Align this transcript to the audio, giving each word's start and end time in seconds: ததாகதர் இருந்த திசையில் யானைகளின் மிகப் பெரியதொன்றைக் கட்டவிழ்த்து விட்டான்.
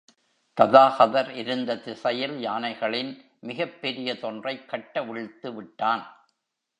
ததாகதர் 0.61 1.29
இருந்த 1.29 1.77
திசையில் 1.77 2.39
யானைகளின் 2.39 3.11
மிகப் 3.39 3.77
பெரியதொன்றைக் 3.81 4.65
கட்டவிழ்த்து 4.65 5.53
விட்டான். 5.53 6.25